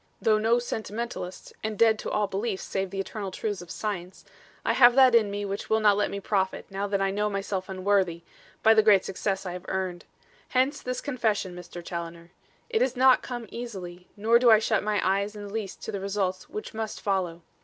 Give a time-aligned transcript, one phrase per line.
[0.19, 4.25] Though no sentimentalist; and dead to all beliefs save the eternal truths of science,
[4.65, 7.29] I have that in me which will not let me profit, now that I know
[7.29, 8.23] myself unworthy,
[8.63, 10.05] by the great success I have earned.
[10.47, 11.85] Hence this confession, Mr.
[11.85, 12.31] Challoner.
[12.67, 15.91] It has not come easily, nor do I shut my eyes in the least to
[15.91, 17.43] the results which must follow.